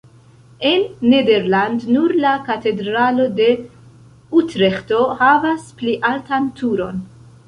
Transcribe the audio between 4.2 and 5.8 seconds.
Utreĥto havas